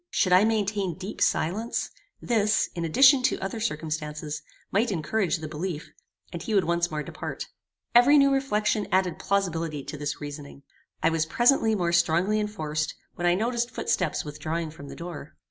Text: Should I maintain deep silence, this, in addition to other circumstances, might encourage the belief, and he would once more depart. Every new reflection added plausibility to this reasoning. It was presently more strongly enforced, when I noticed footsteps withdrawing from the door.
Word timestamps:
Should 0.09 0.33
I 0.33 0.45
maintain 0.45 0.95
deep 0.97 1.21
silence, 1.21 1.91
this, 2.19 2.69
in 2.73 2.83
addition 2.85 3.21
to 3.21 3.37
other 3.37 3.59
circumstances, 3.59 4.41
might 4.71 4.91
encourage 4.91 5.37
the 5.37 5.47
belief, 5.47 5.91
and 6.33 6.41
he 6.41 6.55
would 6.55 6.63
once 6.63 6.89
more 6.89 7.03
depart. 7.03 7.49
Every 7.93 8.17
new 8.17 8.31
reflection 8.33 8.87
added 8.91 9.19
plausibility 9.19 9.83
to 9.83 9.97
this 9.97 10.19
reasoning. 10.19 10.63
It 11.03 11.11
was 11.11 11.27
presently 11.27 11.75
more 11.75 11.93
strongly 11.93 12.39
enforced, 12.39 12.95
when 13.13 13.27
I 13.27 13.35
noticed 13.35 13.69
footsteps 13.69 14.25
withdrawing 14.25 14.71
from 14.71 14.87
the 14.87 14.95
door. 14.95 15.35